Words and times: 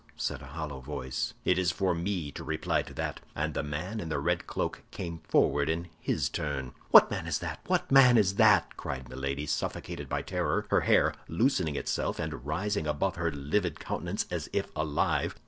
said 0.17 0.41
a 0.41 0.47
hollow 0.47 0.79
voice. 0.79 1.35
"It 1.45 1.59
is 1.59 1.69
for 1.69 1.93
me 1.93 2.31
to 2.31 2.43
reply 2.43 2.81
to 2.81 2.93
that!" 2.95 3.19
And 3.35 3.53
the 3.53 3.61
man 3.61 3.99
in 3.99 4.09
the 4.09 4.17
red 4.17 4.47
cloak 4.47 4.81
came 4.89 5.19
forward 5.27 5.69
in 5.69 5.89
his 5.99 6.27
turn. 6.27 6.73
"What 6.89 7.11
man 7.11 7.27
is 7.27 7.37
that? 7.37 7.59
What 7.67 7.91
man 7.91 8.17
is 8.17 8.33
that?" 8.37 8.77
cried 8.77 9.09
Milady, 9.09 9.45
suffocated 9.45 10.09
by 10.09 10.23
terror, 10.23 10.65
her 10.71 10.81
hair 10.81 11.13
loosening 11.27 11.75
itself, 11.75 12.17
and 12.17 12.47
rising 12.47 12.87
above 12.87 13.15
her 13.17 13.31
livid 13.31 13.79
countenance 13.79 14.25
as 14.31 14.49
if 14.53 14.71
alive. 14.75 15.35